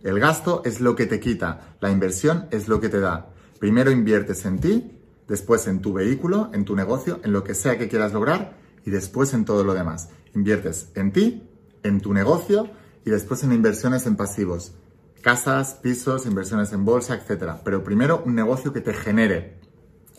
El 0.01 0.19
gasto 0.19 0.63
es 0.65 0.81
lo 0.81 0.95
que 0.95 1.05
te 1.05 1.19
quita, 1.19 1.75
la 1.79 1.91
inversión 1.91 2.47
es 2.49 2.67
lo 2.67 2.81
que 2.81 2.89
te 2.89 2.99
da. 2.99 3.29
Primero 3.59 3.91
inviertes 3.91 4.43
en 4.45 4.57
ti 4.57 4.97
después 5.27 5.67
en 5.67 5.79
tu 5.79 5.93
vehículo, 5.93 6.49
en 6.53 6.65
tu 6.65 6.75
negocio, 6.75 7.19
en 7.23 7.33
lo 7.33 7.43
que 7.43 7.53
sea 7.53 7.77
que 7.77 7.87
quieras 7.87 8.13
lograr 8.13 8.57
y 8.89 8.91
después 8.91 9.35
en 9.35 9.45
todo 9.45 9.63
lo 9.63 9.75
demás. 9.75 10.09
Inviertes 10.33 10.89
en 10.95 11.11
ti, 11.11 11.47
en 11.83 12.01
tu 12.01 12.11
negocio 12.11 12.71
y 13.05 13.11
después 13.11 13.43
en 13.43 13.53
inversiones 13.53 14.07
en 14.07 14.15
pasivos. 14.15 14.73
Casas, 15.21 15.75
pisos, 15.75 16.25
inversiones 16.25 16.73
en 16.73 16.85
bolsa, 16.85 17.13
etc. 17.13 17.57
Pero 17.63 17.83
primero 17.83 18.23
un 18.25 18.33
negocio 18.33 18.73
que 18.73 18.81
te 18.81 18.95
genere. 18.95 19.59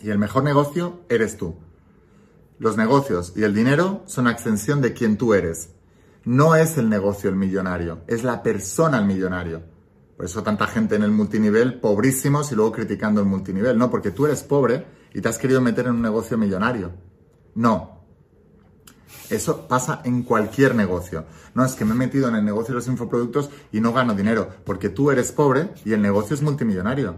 Y 0.01 0.09
el 0.09 0.19
mejor 0.19 0.45
negocio 0.45 1.01
eres 1.09 1.35
tú. 1.35 1.57
Los 2.59 2.77
negocios 2.77 3.33
y 3.35 3.43
el 3.43 3.53
dinero 3.53 4.03
son 4.05 4.29
extensión 4.29 4.79
de 4.79 4.93
quien 4.93 5.17
tú 5.17 5.33
eres. 5.33 5.71
No 6.23 6.55
es 6.55 6.77
el 6.77 6.87
negocio 6.87 7.29
el 7.29 7.35
millonario, 7.35 8.03
es 8.07 8.23
la 8.23 8.41
persona 8.41 8.99
el 8.99 9.05
millonario. 9.05 9.63
Por 10.15 10.27
eso 10.27 10.43
tanta 10.43 10.67
gente 10.67 10.95
en 10.95 11.03
el 11.03 11.11
multinivel, 11.11 11.81
pobrísimos 11.81 12.53
y 12.53 12.55
luego 12.55 12.71
criticando 12.71 13.19
el 13.19 13.27
multinivel. 13.27 13.77
No, 13.77 13.91
porque 13.91 14.11
tú 14.11 14.27
eres 14.27 14.43
pobre 14.43 14.85
y 15.13 15.19
te 15.19 15.27
has 15.27 15.37
querido 15.37 15.59
meter 15.59 15.87
en 15.87 15.95
un 15.95 16.01
negocio 16.01 16.37
millonario. 16.37 16.93
No. 17.55 18.00
Eso 19.29 19.67
pasa 19.67 20.01
en 20.03 20.23
cualquier 20.23 20.75
negocio. 20.75 21.25
No 21.53 21.63
es 21.63 21.73
que 21.73 21.85
me 21.85 21.91
he 21.91 21.97
metido 21.97 22.27
en 22.27 22.35
el 22.35 22.45
negocio 22.45 22.73
de 22.73 22.79
los 22.79 22.87
infoproductos 22.87 23.49
y 23.71 23.79
no 23.79 23.93
gano 23.93 24.13
dinero, 24.13 24.49
porque 24.65 24.89
tú 24.89 25.11
eres 25.11 25.31
pobre 25.31 25.69
y 25.85 25.93
el 25.93 26.01
negocio 26.01 26.35
es 26.35 26.41
multimillonario. 26.41 27.15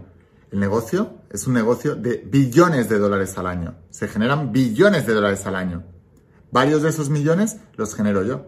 El 0.50 0.60
negocio 0.60 1.22
es 1.30 1.46
un 1.48 1.54
negocio 1.54 1.96
de 1.96 2.18
billones 2.18 2.88
de 2.88 2.98
dólares 2.98 3.36
al 3.36 3.48
año. 3.48 3.74
Se 3.90 4.06
generan 4.06 4.52
billones 4.52 5.06
de 5.06 5.14
dólares 5.14 5.44
al 5.46 5.56
año. 5.56 5.82
Varios 6.52 6.82
de 6.82 6.90
esos 6.90 7.10
millones 7.10 7.56
los 7.74 7.96
genero 7.96 8.22
yo. 8.22 8.46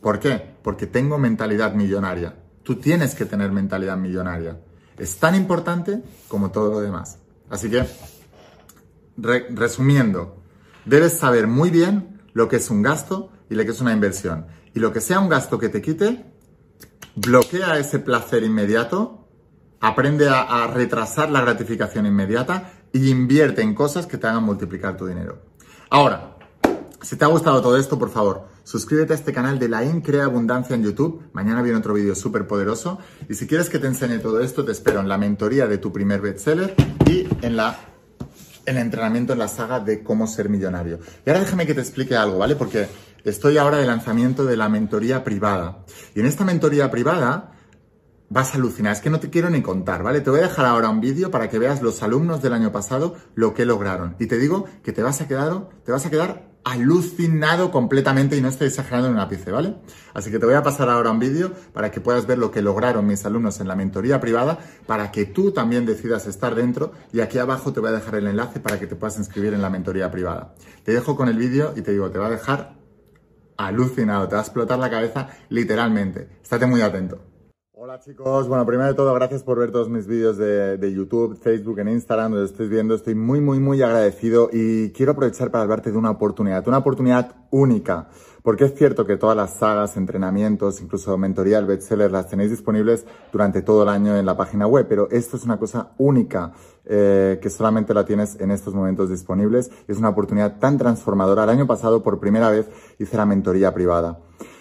¿Por 0.00 0.18
qué? 0.18 0.56
Porque 0.62 0.88
tengo 0.88 1.16
mentalidad 1.16 1.74
millonaria. 1.74 2.34
Tú 2.64 2.76
tienes 2.76 3.14
que 3.14 3.24
tener 3.24 3.52
mentalidad 3.52 3.96
millonaria. 3.96 4.58
Es 4.98 5.16
tan 5.18 5.36
importante 5.36 6.02
como 6.26 6.50
todo 6.50 6.70
lo 6.70 6.80
demás. 6.80 7.18
Así 7.48 7.70
que 7.70 7.86
resumiendo, 9.16 10.42
debes 10.84 11.12
saber 11.18 11.46
muy 11.46 11.70
bien 11.70 12.13
lo 12.34 12.48
que 12.48 12.56
es 12.56 12.68
un 12.68 12.82
gasto 12.82 13.30
y 13.48 13.54
lo 13.54 13.64
que 13.64 13.70
es 13.70 13.80
una 13.80 13.92
inversión. 13.92 14.46
Y 14.74 14.80
lo 14.80 14.92
que 14.92 15.00
sea 15.00 15.20
un 15.20 15.28
gasto 15.28 15.58
que 15.58 15.70
te 15.70 15.80
quite, 15.80 16.26
bloquea 17.16 17.78
ese 17.78 18.00
placer 18.00 18.42
inmediato 18.42 19.28
aprende 19.80 20.28
a, 20.28 20.66
retrasar 20.66 21.30
la 21.30 21.40
gratificación 21.40 22.06
inmediata 22.06 22.72
e 22.92 22.98
invierte 22.98 23.62
en 23.62 23.74
cosas 23.74 24.06
que 24.06 24.18
te 24.18 24.26
hagan 24.26 24.42
multiplicar 24.42 24.96
tu 24.96 25.06
dinero. 25.06 25.42
Ahora, 25.90 26.36
si 27.02 27.16
te 27.16 27.24
ha 27.24 27.28
gustado 27.28 27.60
todo 27.60 27.76
esto, 27.76 27.98
por 27.98 28.10
favor, 28.10 28.48
suscríbete 28.64 29.12
a 29.12 29.16
este 29.16 29.32
canal 29.32 29.58
de 29.58 29.68
La 29.68 29.84
Increa 29.84 30.24
Abundancia 30.24 30.74
en 30.74 30.82
YouTube. 30.82 31.22
Mañana 31.34 31.60
viene 31.60 31.78
otro 31.78 31.92
vídeo 31.92 32.14
súper 32.14 32.46
poderoso. 32.46 32.98
Y 33.28 33.34
si 33.34 33.46
quieres 33.46 33.68
que 33.68 33.78
te 33.78 33.86
enseñe 33.86 34.18
todo 34.20 34.40
esto, 34.40 34.64
te 34.64 34.72
espero 34.72 35.00
en 35.00 35.08
la 35.08 35.18
mentoría 35.18 35.66
de 35.66 35.78
tu 35.78 35.92
primer 35.92 36.22
bestseller 36.22 36.74
y 37.06 37.28
en 37.42 37.56
la 37.56 37.93
el 38.66 38.78
entrenamiento 38.78 39.32
en 39.32 39.38
la 39.38 39.48
saga 39.48 39.80
de 39.80 40.02
cómo 40.02 40.26
ser 40.26 40.48
millonario. 40.48 40.98
Y 41.24 41.30
ahora 41.30 41.40
déjame 41.40 41.66
que 41.66 41.74
te 41.74 41.80
explique 41.80 42.16
algo, 42.16 42.38
¿vale? 42.38 42.56
Porque 42.56 42.88
estoy 43.24 43.58
ahora 43.58 43.78
de 43.78 43.86
lanzamiento 43.86 44.44
de 44.44 44.56
la 44.56 44.68
mentoría 44.68 45.24
privada. 45.24 45.84
Y 46.14 46.20
en 46.20 46.26
esta 46.26 46.44
mentoría 46.44 46.90
privada 46.90 47.52
vas 48.28 48.54
a 48.54 48.58
alucinar. 48.58 48.92
Es 48.92 49.00
que 49.00 49.10
no 49.10 49.20
te 49.20 49.30
quiero 49.30 49.50
ni 49.50 49.62
contar, 49.62 50.02
¿vale? 50.02 50.20
Te 50.20 50.30
voy 50.30 50.40
a 50.40 50.44
dejar 50.44 50.66
ahora 50.66 50.88
un 50.88 51.00
vídeo 51.00 51.30
para 51.30 51.48
que 51.48 51.58
veas 51.58 51.82
los 51.82 52.02
alumnos 52.02 52.42
del 52.42 52.52
año 52.52 52.72
pasado 52.72 53.14
lo 53.34 53.54
que 53.54 53.64
lograron. 53.64 54.16
Y 54.18 54.26
te 54.26 54.38
digo 54.38 54.66
que 54.82 54.92
te 54.92 55.02
vas 55.02 55.20
a 55.20 55.28
quedar, 55.28 55.68
te 55.84 55.92
vas 55.92 56.06
a 56.06 56.10
quedar 56.10 56.53
alucinado 56.64 57.70
completamente 57.70 58.36
y 58.36 58.40
no 58.40 58.48
estoy 58.48 58.68
exagerando 58.68 59.08
en 59.08 59.14
un 59.14 59.20
ápice, 59.20 59.50
¿vale? 59.50 59.76
Así 60.14 60.30
que 60.30 60.38
te 60.38 60.46
voy 60.46 60.54
a 60.54 60.62
pasar 60.62 60.88
ahora 60.88 61.10
un 61.10 61.18
vídeo 61.18 61.52
para 61.72 61.90
que 61.90 62.00
puedas 62.00 62.26
ver 62.26 62.38
lo 62.38 62.50
que 62.50 62.62
lograron 62.62 63.06
mis 63.06 63.24
alumnos 63.26 63.60
en 63.60 63.68
la 63.68 63.76
mentoría 63.76 64.20
privada, 64.20 64.58
para 64.86 65.12
que 65.12 65.26
tú 65.26 65.52
también 65.52 65.84
decidas 65.84 66.26
estar 66.26 66.54
dentro 66.54 66.92
y 67.12 67.20
aquí 67.20 67.38
abajo 67.38 67.72
te 67.72 67.80
voy 67.80 67.90
a 67.90 67.92
dejar 67.92 68.16
el 68.16 68.26
enlace 68.26 68.60
para 68.60 68.80
que 68.80 68.86
te 68.86 68.96
puedas 68.96 69.18
inscribir 69.18 69.52
en 69.52 69.60
la 69.60 69.68
mentoría 69.68 70.10
privada. 70.10 70.54
Te 70.84 70.92
dejo 70.92 71.16
con 71.16 71.28
el 71.28 71.36
vídeo 71.36 71.74
y 71.76 71.82
te 71.82 71.92
digo, 71.92 72.10
te 72.10 72.18
va 72.18 72.26
a 72.26 72.30
dejar 72.30 72.76
alucinado, 73.56 74.26
te 74.28 74.34
va 74.34 74.40
a 74.40 74.44
explotar 74.44 74.78
la 74.78 74.90
cabeza 74.90 75.28
literalmente. 75.50 76.38
Estate 76.42 76.66
muy 76.66 76.80
atento. 76.80 77.33
Bueno, 78.48 78.66
primero 78.66 78.88
de 78.88 78.94
todo, 78.94 79.14
gracias 79.14 79.44
por 79.44 79.56
ver 79.56 79.70
todos 79.70 79.88
mis 79.88 80.08
vídeos 80.08 80.36
de, 80.36 80.92
YouTube, 80.92 81.38
Facebook, 81.40 81.78
en 81.78 81.88
Instagram, 81.88 82.32
donde 82.32 82.46
estés 82.46 82.68
viendo. 82.68 82.96
Estoy 82.96 83.14
muy, 83.14 83.40
muy, 83.40 83.60
muy 83.60 83.80
agradecido 83.82 84.50
y 84.52 84.90
quiero 84.90 85.12
aprovechar 85.12 85.52
para 85.52 85.62
hablarte 85.62 85.92
de 85.92 85.98
una 85.98 86.10
oportunidad, 86.10 86.66
una 86.66 86.78
oportunidad 86.78 87.36
única. 87.50 88.08
Porque 88.42 88.64
es 88.64 88.74
cierto 88.74 89.06
que 89.06 89.16
todas 89.16 89.36
las 89.36 89.58
sagas, 89.58 89.96
entrenamientos, 89.96 90.82
incluso 90.82 91.16
mentoría, 91.16 91.58
el 91.60 91.66
bestseller, 91.66 92.10
las 92.10 92.28
tenéis 92.28 92.50
disponibles 92.50 93.06
durante 93.32 93.62
todo 93.62 93.84
el 93.84 93.88
año 93.88 94.16
en 94.16 94.26
la 94.26 94.36
página 94.36 94.66
web, 94.66 94.86
pero 94.88 95.08
esto 95.10 95.36
es 95.36 95.44
una 95.44 95.58
cosa 95.58 95.92
única 95.98 96.52
eh, 96.84 97.38
que 97.40 97.48
solamente 97.48 97.94
la 97.94 98.04
tienes 98.04 98.40
en 98.40 98.50
estos 98.50 98.74
momentos 98.74 99.08
disponibles. 99.08 99.70
Es 99.86 99.98
una 99.98 100.08
oportunidad 100.08 100.58
tan 100.58 100.78
transformadora. 100.78 101.44
El 101.44 101.50
año 101.50 101.66
pasado, 101.68 102.02
por 102.02 102.18
primera 102.18 102.50
vez, 102.50 102.68
hice 102.98 103.16
la 103.16 103.24
mentoría 103.24 103.72
privada 103.72 104.18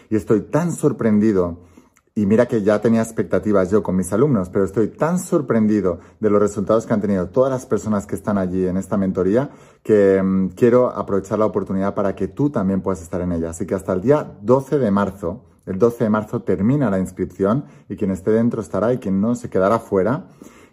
y 0.10 0.18
estoy 0.18 0.42
tan 0.42 0.72
sorprendido 0.72 1.73
y 2.16 2.28
mira 2.28 2.48
que 2.48 2.62
ya 2.62 2.80
tenía 2.80 3.02
expectativas 3.02 3.72
yo 3.72 3.82
con 3.82 3.96
mis 3.96 4.14
alumnos, 4.14 4.50
pero 4.50 4.66
estoy 4.66 4.90
tan 4.90 5.18
sorprendido 5.18 6.00
de 6.20 6.30
los 6.30 6.40
resultados 6.40 6.86
que 6.86 6.94
han 6.94 7.02
tenido 7.02 7.28
todas 7.30 7.52
las 7.52 7.66
personas 7.66 8.06
que 8.06 8.14
están 8.14 8.38
allí 8.38 8.68
en 8.68 8.78
esta 8.78 8.98
mentoría 8.98 9.50
que 9.82 10.22
mm, 10.22 10.50
quiero 10.50 10.90
aprovechar 10.90 11.40
la 11.40 11.48
oportunidad 11.48 11.96
para 11.96 12.16
que 12.16 12.28
tú 12.28 12.52
también 12.52 12.82
puedas 12.82 13.02
estar 13.02 13.22
en 13.22 13.32
ella. 13.32 13.50
Así 13.50 13.66
que 13.66 13.74
hasta 13.74 13.94
el 13.94 14.02
día 14.02 14.32
12 14.42 14.78
de 14.78 14.92
marzo, 14.92 15.42
el 15.66 15.80
12 15.80 16.04
de 16.04 16.10
marzo 16.12 16.42
termina 16.44 16.92
la 16.92 17.00
inscripción 17.00 17.66
y 17.90 17.96
quien 17.96 18.12
esté 18.12 18.30
dentro 18.30 18.62
estará 18.62 18.94
y 18.94 19.00
quien 19.00 19.20
no 19.20 19.34
se 19.34 19.50
quedará 19.50 19.80
fuera. 19.80 20.28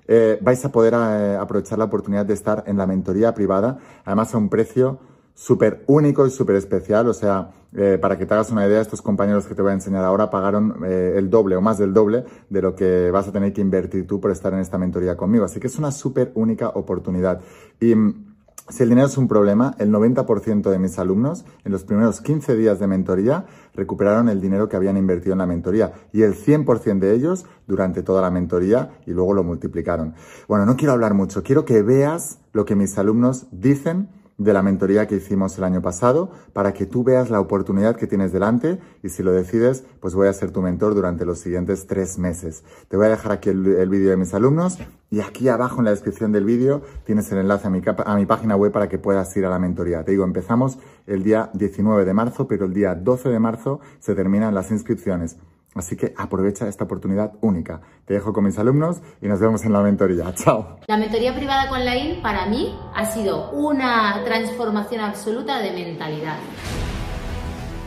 Eh, 0.09 0.39
vais 0.43 0.63
a 0.65 0.73
poder 0.73 0.93
eh, 0.95 1.39
aprovechar 1.41 1.79
la 1.79 1.85
oportunidad 1.85 2.27
de 2.27 2.35
estar 2.35 2.65
en 2.67 2.77
la 2.77 2.87
mentoría 2.87 3.33
privada, 3.33 3.79
además 4.05 4.35
a 4.35 4.39
un 4.39 4.51
precio 4.51 4.99
súper 5.41 5.85
único 5.87 6.27
y 6.27 6.31
súper 6.31 6.57
especial. 6.57 7.09
O 7.09 7.15
sea, 7.15 7.51
eh, 7.75 7.97
para 7.99 8.19
que 8.19 8.27
te 8.27 8.35
hagas 8.35 8.51
una 8.51 8.67
idea, 8.67 8.83
estos 8.83 9.01
compañeros 9.01 9.47
que 9.47 9.55
te 9.55 9.63
voy 9.63 9.71
a 9.71 9.75
enseñar 9.75 10.05
ahora 10.05 10.29
pagaron 10.29 10.85
eh, 10.85 11.15
el 11.17 11.31
doble 11.31 11.57
o 11.57 11.63
más 11.63 11.79
del 11.79 11.95
doble 11.95 12.25
de 12.51 12.61
lo 12.61 12.75
que 12.75 13.11
vas 13.11 13.27
a 13.27 13.33
tener 13.33 13.55
que 13.55 13.63
invertir 13.63 14.07
tú 14.07 14.21
por 14.21 14.31
estar 14.33 14.53
en 14.53 14.59
esta 14.59 14.77
mentoría 14.77 15.17
conmigo. 15.17 15.47
Así 15.47 15.59
que 15.59 15.69
es 15.69 15.79
una 15.79 15.93
súper 15.93 16.31
única 16.35 16.69
oportunidad. 16.69 17.41
Y 17.81 17.95
mm, 17.95 18.27
si 18.69 18.83
el 18.83 18.91
dinero 18.91 19.07
es 19.07 19.17
un 19.17 19.29
problema, 19.29 19.75
el 19.79 19.91
90% 19.91 20.71
de 20.71 20.79
mis 20.79 20.99
alumnos 20.99 21.47
en 21.65 21.73
los 21.73 21.85
primeros 21.85 22.21
15 22.21 22.55
días 22.55 22.79
de 22.79 22.87
mentoría 22.87 23.47
recuperaron 23.75 24.29
el 24.29 24.43
dinero 24.43 24.69
que 24.69 24.77
habían 24.77 24.99
invertido 24.99 25.33
en 25.33 25.39
la 25.39 25.47
mentoría 25.47 25.95
y 26.13 26.21
el 26.21 26.35
100% 26.35 26.99
de 26.99 27.15
ellos 27.15 27.47
durante 27.67 28.03
toda 28.03 28.21
la 28.21 28.31
mentoría 28.31 28.91
y 29.07 29.13
luego 29.13 29.33
lo 29.33 29.43
multiplicaron. 29.43 30.13
Bueno, 30.49 30.67
no 30.67 30.77
quiero 30.77 30.93
hablar 30.93 31.15
mucho, 31.15 31.43
quiero 31.43 31.65
que 31.65 31.81
veas 31.81 32.41
lo 32.53 32.67
que 32.67 32.77
mis 32.77 32.99
alumnos 32.99 33.47
dicen 33.51 34.20
de 34.41 34.55
la 34.55 34.63
mentoría 34.63 35.07
que 35.07 35.17
hicimos 35.17 35.59
el 35.59 35.65
año 35.65 35.83
pasado 35.83 36.31
para 36.55 36.73
que 36.73 36.87
tú 36.87 37.05
veas 37.05 37.29
la 37.29 37.41
oportunidad 37.41 37.97
que 37.97 38.07
tienes 38.07 38.33
delante 38.33 38.79
y 39.03 39.11
si 39.11 39.23
lo 39.23 39.33
decides, 39.33 39.85
pues 40.01 40.15
voy 40.15 40.29
a 40.29 40.33
ser 40.33 40.51
tu 40.51 40.63
mentor 40.63 40.95
durante 40.95 41.27
los 41.27 41.41
siguientes 41.41 41.87
tres 41.87 42.19
meses. 42.19 42.65
Te 42.89 42.97
voy 42.97 43.07
a 43.07 43.11
dejar 43.11 43.33
aquí 43.33 43.51
el, 43.51 43.89
vídeo 43.91 44.09
de 44.09 44.17
mis 44.17 44.33
alumnos 44.33 44.79
y 45.11 45.21
aquí 45.21 45.49
abajo 45.49 45.81
en 45.81 45.85
la 45.85 45.91
descripción 45.91 46.33
del 46.33 46.47
vídeo 46.47 46.81
tienes 47.05 47.31
el 47.33 47.39
enlace 47.39 47.67
a 47.67 47.71
mi, 47.71 47.83
a 47.85 48.17
mi 48.17 48.25
página 48.25 48.57
web 48.57 48.73
para 48.73 48.89
que 48.89 48.97
puedas 48.97 49.37
ir 49.37 49.45
a 49.45 49.51
la 49.51 49.59
mentoría. 49.59 50.05
Te 50.05 50.13
digo, 50.13 50.25
empezamos 50.25 50.79
el 51.07 51.23
día 51.23 51.51
19 51.53 52.07
de 52.07 52.15
marzo, 52.15 52.49
pero 52.49 52.65
el 52.65 52.73
día 52.73 52.95
12 52.95 53.29
de 53.29 53.39
marzo 53.39 53.81
se 53.99 54.15
terminan 54.15 54.55
las 54.55 54.71
inscripciones. 54.71 55.37
Así 55.75 55.97
que 55.97 56.15
aprovecha 56.17 56.67
esta 56.67 56.85
oportunidad 56.85 57.33
única. 57.41 57.81
Te 58.05 58.15
dejo 58.15 58.33
con 58.33 58.45
mis 58.45 58.59
alumnos 58.59 59.00
y 59.23 59.29
nos 59.29 59.41
vemos 59.41 59.65
en 59.65 59.73
la 59.73 59.81
mentoría. 59.83 60.35
Chao. 60.35 60.79
La 60.87 60.97
mentoría 60.97 61.35
privada 61.35 61.69
con 61.69 61.85
Lain 61.85 62.21
para 62.23 62.47
mí 62.47 62.77
ha 62.95 63.07
sido 63.07 63.50
una 63.53 64.23
transformación 64.25 65.00
absoluta 65.00 65.61
de 65.61 65.73
mentalidad 65.73 66.39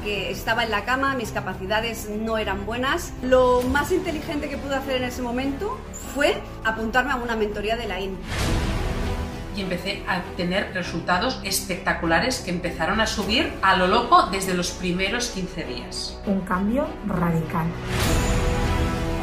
que 0.03 0.31
estaba 0.31 0.65
en 0.65 0.71
la 0.71 0.83
cama, 0.83 1.15
mis 1.15 1.31
capacidades 1.31 2.09
no 2.09 2.37
eran 2.37 2.65
buenas. 2.65 3.13
Lo 3.23 3.61
más 3.61 3.91
inteligente 3.91 4.49
que 4.49 4.57
pude 4.57 4.75
hacer 4.75 4.97
en 4.97 5.05
ese 5.05 5.21
momento 5.21 5.79
fue 6.13 6.41
apuntarme 6.65 7.13
a 7.13 7.15
una 7.15 7.37
mentoría 7.37 7.77
de 7.77 7.87
Lain 7.87 8.17
y 9.55 9.61
empecé 9.61 10.03
a 10.07 10.21
tener 10.35 10.73
resultados 10.73 11.39
espectaculares 11.43 12.39
que 12.39 12.51
empezaron 12.51 13.01
a 13.01 13.07
subir 13.07 13.51
a 13.61 13.75
lo 13.75 13.87
loco 13.87 14.27
desde 14.31 14.53
los 14.53 14.71
primeros 14.71 15.29
15 15.29 15.63
días. 15.63 16.19
Un 16.25 16.41
cambio 16.41 16.87
radical. 17.07 17.67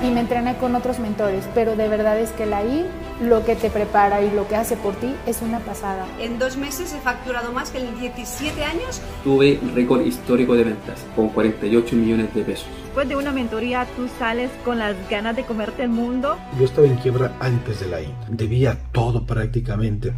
Y 0.03 0.11
me 0.11 0.21
entrené 0.21 0.57
con 0.57 0.75
otros 0.75 0.99
mentores, 0.99 1.49
pero 1.55 1.77
de 1.77 1.89
verdad 1.89 2.19
es 2.19 2.31
que 2.33 2.47
la 2.47 2.63
I 2.63 2.87
lo 3.21 3.45
que 3.45 3.57
te 3.57 3.71
prepara 3.71 4.23
y 4.23 4.31
lo 4.31 4.49
que 4.49 4.57
hace 4.57 4.77
por 4.77 4.95
ti 4.97 5.15
es 5.27 5.43
una 5.43 5.59
pasada. 5.61 6.07
En 6.19 6.39
dos 6.39 6.57
meses 6.57 6.93
he 6.93 7.01
facturado 7.01 7.53
más 7.53 7.71
que 7.71 7.79
en 7.79 7.99
17 7.99 8.65
años. 8.65 9.01
Tuve 9.25 9.61
récord 9.75 10.03
histórico 10.03 10.55
de 10.55 10.65
ventas, 10.65 11.05
con 11.15 11.29
48 11.29 11.97
millones 11.97 12.35
de 12.35 12.43
pesos. 12.43 12.67
Después 12.85 13.09
de 13.09 13.17
una 13.17 13.33
mentoría, 13.33 13.87
tú 13.97 14.09
sales 14.19 14.51
con 14.65 14.79
las 14.79 14.97
ganas 15.09 15.37
de 15.37 15.45
comerte 15.45 15.83
el 15.83 15.91
mundo. 15.91 16.39
Yo 16.59 16.65
estaba 16.65 16.87
en 16.87 16.97
quiebra 16.97 17.33
antes 17.41 17.81
de 17.81 17.87
la 17.87 18.01
I. 18.01 18.13
Debía 18.29 18.77
todo 18.93 19.25
prácticamente 19.25 20.13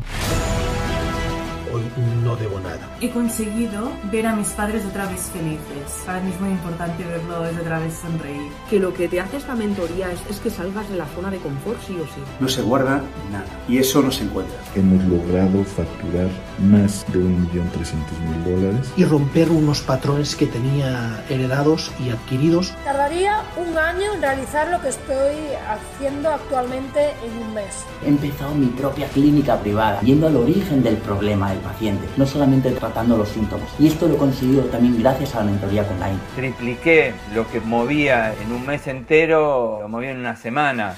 hoy 1.73 1.83
no 2.25 2.37
debo 2.37 2.61
nada. 2.61 2.89
He 3.01 3.11
conseguido 3.11 3.91
ver 4.11 4.27
a 4.27 4.37
mis 4.37 4.49
padres 4.49 4.85
otra 4.85 5.07
vez 5.07 5.31
felices. 5.33 6.03
Para 6.07 6.21
mí 6.21 6.31
es 6.31 6.41
muy 6.41 6.51
importante 6.51 7.05
verlos 7.05 7.57
otra 7.61 7.79
vez 7.79 7.95
sonreír. 7.95 8.51
Que 8.69 8.79
lo 8.79 8.93
que 8.93 9.09
te 9.09 9.21
hace 9.21 9.37
esta 9.37 9.55
mentoría 9.55 10.13
es, 10.13 10.39
que 10.41 10.51
salgas 10.51 10.89
de 10.91 10.97
la 10.97 11.07
zona 11.07 11.31
de 11.31 11.39
confort 11.39 11.81
sí 11.87 11.97
o 12.01 12.05
sí. 12.05 12.21
No 12.41 12.49
se 12.49 12.63
guarda 12.63 13.03
nada 13.31 13.45
y 13.69 13.79
eso 13.79 14.03
no 14.03 14.11
se 14.11 14.25
encuentra. 14.25 14.57
Hemos 14.75 15.05
logrado 15.05 15.65
facturar 15.65 16.29
más 16.59 17.05
de 17.13 17.21
1.300.000 17.21 18.45
dólares. 18.45 18.93
Y 18.97 19.05
romper 19.05 19.51
unos 19.51 19.81
patrones 19.81 20.35
que 20.35 20.47
tenía 20.47 21.23
heredados 21.29 21.91
y 22.01 22.11
adquiridos. 22.11 22.73
Tardaría 22.85 23.43
un 23.57 23.77
año 23.79 24.15
en 24.15 24.21
realizar 24.21 24.69
lo 24.69 24.81
que 24.81 24.89
estoy 24.89 25.37
haciendo 25.69 26.31
actualmente 26.31 27.13
en 27.25 27.47
un 27.47 27.55
mes. 27.55 27.85
He 28.05 28.09
empezado 28.09 28.55
mi 28.55 28.67
propia 28.67 29.09
clínica 29.09 29.59
privada, 29.61 30.01
yendo 30.01 30.27
al 30.27 30.37
origen 30.37 30.83
del 30.83 30.97
problema 30.97 31.53
paciente, 31.63 32.07
no 32.17 32.27
solamente 32.27 32.71
tratando 32.73 33.17
los 33.17 33.29
síntomas. 33.29 33.69
Y 33.79 33.87
esto 33.87 34.07
lo 34.07 34.15
he 34.15 34.19
conseguido 34.19 34.63
también 34.65 35.01
gracias 35.01 35.35
a 35.35 35.39
la 35.39 35.45
mentoría 35.45 35.83
online. 35.83 36.19
Tripliqué 36.37 37.15
lo 37.35 37.49
que 37.49 37.61
movía 37.61 38.35
en 38.35 38.53
un 38.53 38.67
mes 38.67 38.87
entero, 38.87 39.79
lo 39.81 39.89
movía 39.89 40.11
en 40.11 40.19
una 40.19 40.37
semana. 40.37 40.95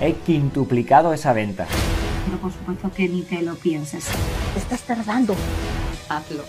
He 0.00 0.12
quintuplicado 0.12 1.12
esa 1.12 1.32
venta. 1.32 1.66
Pero 2.26 2.38
por 2.38 2.52
supuesto 2.52 2.90
que 2.94 3.08
ni 3.08 3.22
te 3.22 3.40
lo 3.42 3.54
pienses. 3.54 4.08
estás 4.56 4.82
tardando. 4.82 5.34
Hazlo. 6.08 6.42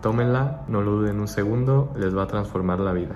Tómenla, 0.00 0.62
no 0.66 0.82
lo 0.82 0.92
duden 0.92 1.20
un 1.20 1.28
segundo, 1.28 1.92
les 1.96 2.16
va 2.16 2.24
a 2.24 2.26
transformar 2.26 2.80
la 2.80 2.92
vida. 2.92 3.14